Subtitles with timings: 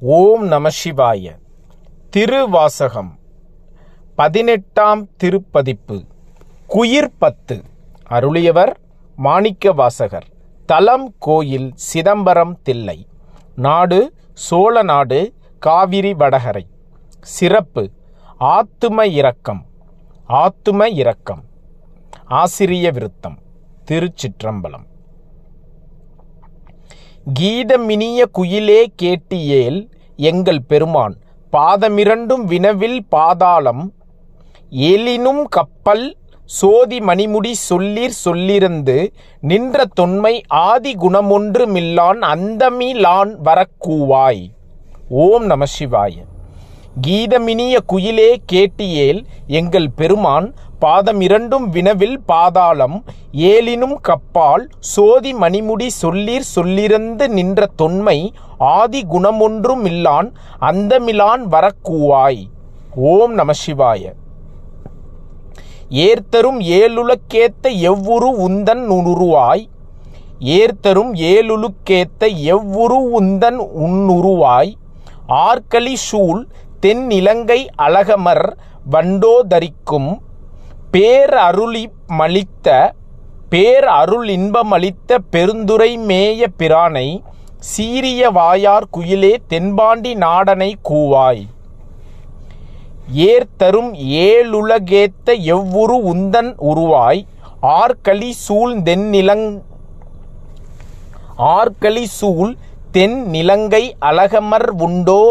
[0.00, 1.38] ஓம் நம சிவாய.
[2.10, 3.18] திருவாசகம்.
[4.14, 6.04] பதினெட்டாம் திருப்பதிப்பு.
[6.68, 7.62] குயிர் பத்து.
[8.10, 8.76] அருளியவர்
[9.16, 10.26] மாணிக்க வாசகர்
[10.66, 13.06] தலம் கோயில் சிதம்பரம் தில்லை.
[13.56, 16.66] நாடு சோழ நாடு காவிரி வடகரை.
[17.20, 17.90] சிறப்பு.
[18.40, 19.66] ஆத்தும இரக்கம்.
[20.28, 21.44] ஆத்தும இரக்கம்.
[22.24, 23.38] ஆசிரிய விருத்தம்.
[23.90, 24.92] திருச்சிற்றம்பலம்.
[27.32, 31.16] கீதமினிய குயிலே கேட்டியேல் எங்கள் பெருமான்
[31.52, 33.92] பாதமிரண்டும் வினவில் பாதாளம்
[34.70, 44.50] ஏலினும் கப்பல் சோதி மணிமுடி சொல்லிர் சொல்லிருந்து நின்ற தொன்மை ஆதி குணமொன்று மில்லான் அந்தமிலான் வரக்கூவாய்.
[45.08, 46.12] ஓம் நம சிவாய.
[47.06, 50.54] கீதமினிய குயிலே கேட்டியேல் எங்கள் பெருமான்
[50.84, 52.96] பாதம் இரண்டும் வினவில் பாதாளம்
[53.50, 58.18] ஏலினும் கப்பால் சோதி மணிமுடி சொல்லீர் சொல்லிருந்து நின்ற தொன்மை
[58.74, 60.28] ஆதி குணமொன்றும் இல்லான்
[60.70, 62.42] அந்தமிலான் வரக்கூவாய்.
[63.12, 64.02] ஓம் நம சிவாய.
[66.04, 69.64] ஏர்த்தரும் ஏழுலக்கேத்த எவ்வுரு உந்தன் உருவாய்
[70.58, 72.22] ஏர்த்தரும் ஏழுலுக்கேத்த
[72.54, 74.72] எவ்வுரு உந்தன் உன்னுருவாய்
[75.46, 76.42] ஆர்கலி சூழ்
[76.84, 78.46] தென்னிலங்கை அழகமர்
[78.94, 80.10] வண்டோதரிக்கும்
[80.94, 81.84] பேர் அருளி
[83.48, 87.08] பேர் அருள் இன்பமளித்த பெருந்துரை மேய பிரானை
[87.70, 91.42] சீரிய வாயார் குயிலே தென்பாண்டி நாடனை கூவாய்.
[93.30, 93.90] ஏர்தரும்
[94.24, 97.22] ஏழுலகேத்த எவ்வுரு உந்தன் உருவாய்.
[97.78, 99.46] ஆர்களி சூழ் தென்னிலங்
[101.54, 102.52] ஆர்களி சூழ்
[102.90, 105.22] தென் நிலங்கை அழகமர் உண்டோ?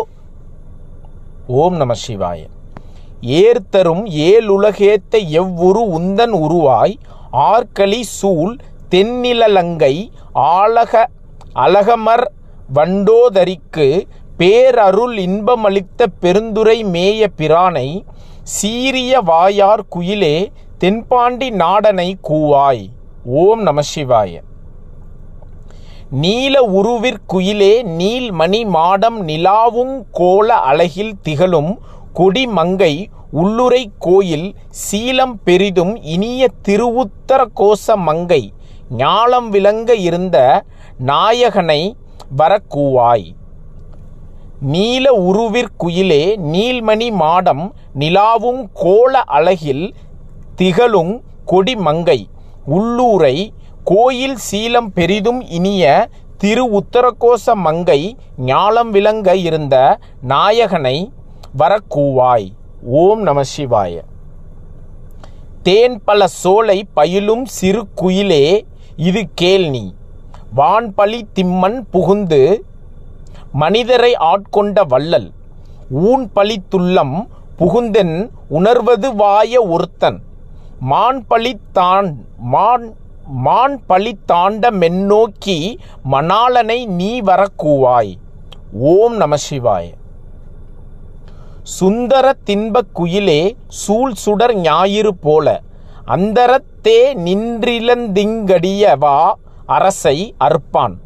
[1.47, 2.52] ஓம் நம சிவாயன்
[3.25, 6.93] ஏர்த்தரும் ஏழுலகேத்த எவ்வுரு உந்தன் உருவாய்?
[7.33, 8.57] ஆர்களி சூழ்
[8.91, 11.09] தென்னிலங்கை ஆலக
[11.55, 12.23] அழகமர்
[12.75, 14.07] வண்டோதரிக்கு
[14.37, 18.05] பேரருள் இன்பமளித்த பெருந்துரை மேய பிரானை
[18.43, 22.85] சீரிய வாயார் குயிலே தென்பாண்டி நாடனை கூவாய்.
[23.25, 24.41] ஓம் நம சிவாய.
[26.11, 31.79] நீல உருவிற்குயிலே நீல்மணி மாடம் நிலாவுங் கோல அழகில் திகழும்
[32.13, 32.93] கொடிமங்கை
[33.31, 38.53] உள்ளுரை கோயில் சீலம் பெரிதும் இனிய திருவுத்தர கோச மங்கை.
[38.97, 40.37] ஞாலம் விளங்க இருந்த
[41.05, 41.81] நாயகனை
[42.37, 43.25] வரக்கூவாய்.
[44.73, 47.63] நீல உருவிற்குயிலே நீல்மணி மாடம்
[47.99, 49.85] நிலாவும் கோல அழகில்
[50.55, 51.13] திகழும்
[51.51, 52.19] கொடிமங்கை.
[52.75, 53.35] உள்ளூரை
[53.83, 56.07] கோயில் சீலம் பெரிதும் இனிய
[56.37, 58.01] திரு உத்தரகோச மங்கை
[58.45, 59.75] ஞாலம் விளங்க இருந்த
[60.27, 60.97] நாயகனை
[61.57, 62.51] வரக்கூவாய்.
[62.83, 64.01] ஓம் நம சிவாய.
[65.63, 68.65] தேன் பல சோலை பயிலும் சிறு குயிலே
[68.95, 69.93] இது கேள் நீ.
[70.57, 72.65] வான்பழி திம்மன் புகுந்து
[73.51, 75.31] மனிதரை ஆட்கொண்ட வள்ளல்.
[75.89, 77.27] ஊன் பழித்துள்ளம்
[77.57, 80.21] புகுந்தென் உணர்வது வாய ஒருத்தன்.
[80.79, 82.95] மான் பழித்தான் மான்
[83.27, 85.77] மான் பழித்தாண்ட தாண்ட மென்னோக்கி
[86.11, 88.15] மணாளனை நீ வரக்கூவாய்.
[88.73, 89.93] ஓம் நம சிவாய.
[91.63, 95.61] சுந்தர தின்பக் குயிலே சூழ் சுடர் ஞாயிறு போல
[96.07, 99.33] அந்தரத்தே நின்றிலந்திங்கடியவா
[99.65, 100.99] அரசை அற்பான்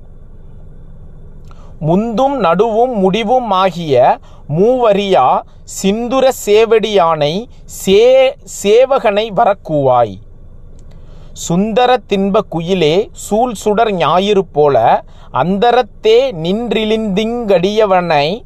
[1.79, 5.43] முந்தும் நடுவும் முடிவும் ஆகிய மூவரியா
[5.81, 10.19] சிந்துர சேவடியானை சே சேவகனை வரக்கூவாய்.
[11.33, 18.45] சுந்தர தின்ப குயிலே சூழ் சுடர் ஞாயிறு போல அந்தரத்தே நின்றிலிந்திங்கடியவனை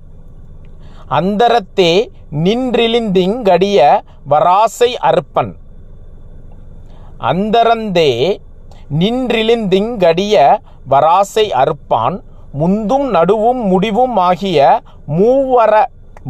[1.17, 1.91] அந்தரத்தே
[2.43, 3.77] நின்றிழிந்திங்கடிய
[4.31, 5.51] வராசை அற்பன்.
[7.31, 8.11] அந்தரந்தே
[8.99, 10.35] நின்றிழிந்திங்கடிய
[10.89, 12.17] வராசை அற்பான்
[12.61, 14.59] முந்தும் நடுவும் முடிவும் ஆகிய
[15.17, 15.73] மூவர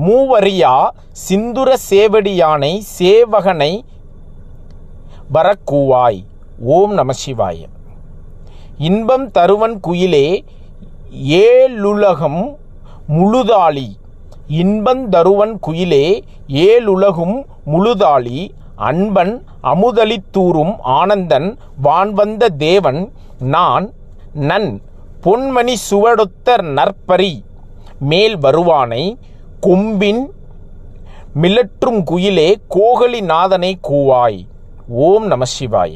[0.08, 0.76] மூவரியா
[1.28, 3.72] சிந்துர சேவடியானை சேவகனை
[5.34, 6.20] வரக்கூவாய்.
[6.76, 7.60] ஓம் நம சிவாய.
[8.78, 10.28] இன்பம் தருவன் குயிலே
[11.46, 12.42] ஏழுலகம்
[13.08, 13.90] முழுதாளி
[14.60, 16.06] இன்பந்தருவன் குயிலே
[16.48, 18.40] ஏழுலகும் முழுதாளி
[18.76, 19.34] அன்பன்
[19.64, 23.02] அமுதளித்தூரும் ஆனந்தன் வான்வந்த தேவன்
[23.40, 23.88] நான்
[24.34, 24.70] நன்
[25.24, 27.34] பொன்மணி சுவடொத்த நற்பரி
[28.00, 29.18] மேல் வருவானை
[29.60, 30.22] கொம்பின்
[31.42, 34.40] மிளற்றும் குயிலே கோகலிநாதனை கூவாய்.
[34.88, 35.94] ஓம் நம சிவாய.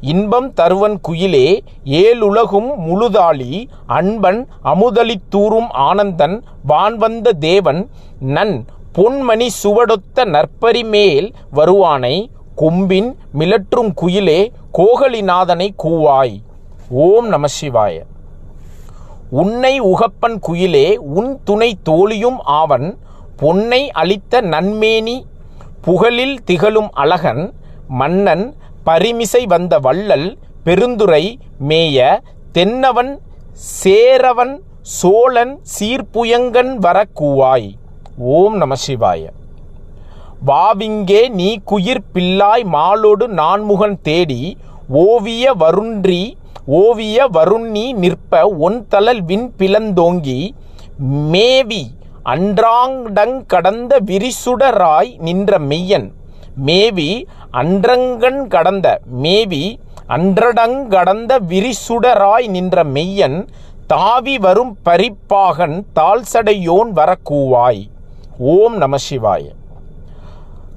[0.00, 7.90] இன்பம் தருவன் குயிலே ஏழுலகும் முழுதாளி அன்பன் அமுதளித்தூரும் ஆனந்தன் வான்வந்த தேவன்
[8.20, 8.64] நன்
[8.94, 16.42] பொன்மணி சுவடொத்த நற்பரி மேல் வருவானை கொம்பின் மிளற்றும் குயிலே கோகலிநாதனை கூவாய்.
[16.90, 18.02] ஓம் நம சிவாய.
[19.30, 22.98] உன்னை உகப்பன் குயிலே உன் துணை தோழியும் ஆவன்
[23.36, 25.26] பொன்னை அளித்த நன்மேனி
[25.86, 27.52] புகழில் திகழும் அழகன்
[27.88, 28.56] மன்னன்
[28.88, 30.28] பரிமிசை வந்த வள்ளல்
[30.66, 31.24] பெருந்துரை
[31.68, 31.98] மேய
[32.56, 33.12] தென்னவன்
[33.80, 34.54] சேரவன்
[34.98, 37.68] சோழன் சீர்ப்புயங்கன் வரக்கூவாய்.
[38.36, 39.22] ஓம் நம சிவாய.
[40.48, 44.42] வாவிங்கே நீ குயிர் பிள்ளாய் மாலோடு நான்முகன் தேடி
[45.04, 46.22] ஓவிய வருன்றி
[46.82, 50.40] ஓவிய வருண்ணி நிற்ப ஒன்தலல் விண் பிளந்தோங்கி
[51.34, 51.82] மேவி
[52.34, 56.08] அன்றாங்கடங் கடந்த விரிசுடராய் நின்ற மெய்யன்.
[56.68, 57.10] மேவி
[57.50, 63.48] அன்றங்கண் கடந்த மேவி அன்றடங் கடந்த விரிசுடராய் நின்ற மெய்யன்
[63.86, 67.88] தாவி வரும் பரிப்பாகன் தாழ்சடையோன் வரக்கூவாய்.
[68.38, 69.44] ஓம் நம சிவாய.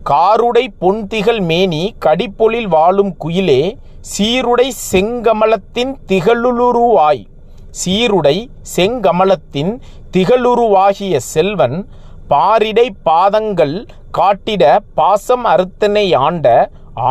[0.10, 7.26] காருடை பொன்திகள் மேனி கடிப்பொழில் வாழும் குயிலே சீருடை செங்கமலத்தின் திகழுருவாய்
[7.72, 9.82] சீருடை செங்கமலத்தின்
[10.12, 11.88] திகழுருவாகிய செல்வன்
[12.30, 14.64] பாரிடை பாதங்கள் காட்டிட
[14.94, 16.48] பாசம் அறுத்தனை ஆண்ட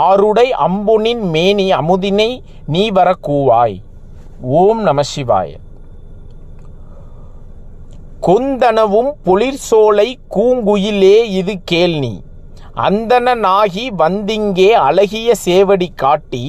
[0.07, 2.31] ஆருடை அம்புனின் மேனி அமுதினை
[2.67, 3.77] நீ வரக்கூவாய்.
[4.61, 5.51] ஓம் நம சிவாய.
[8.27, 12.13] கொந்தனவும் புளிர்சோலை கூங்குயிலே இது கேள்னி
[12.87, 16.45] அந்தனாகி வந்திங்கே அழகிய சேவடி காட்டி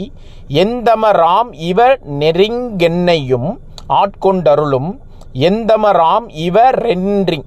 [0.64, 1.80] எந்தமராம் இவ
[2.20, 3.50] நெருங்கென்னையும்
[4.02, 4.92] ஆட்கொண்டருளும்
[5.50, 7.42] எந்தமராம் இவரென்றி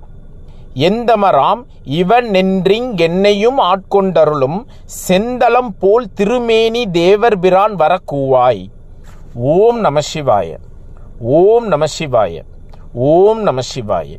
[0.74, 4.64] எந்தமராம் இவன் நென்றிங்கென்னையும் ஆட்கொண்டருளும்
[5.08, 8.66] செந்தளம் போல் திருமேனி தேவர் பிரான் வரக்கூவாய்.
[9.34, 10.58] ஓம் நம சிவாய.
[11.18, 12.42] ஓம் நம சிவாய.
[12.92, 14.18] ஓம் நம சிவாய.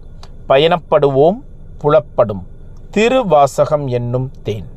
[0.50, 1.42] பயணப்படுவோம்
[1.78, 2.44] புலப்படும்.
[2.92, 4.68] திருவாசகம் என்னும் தேன்.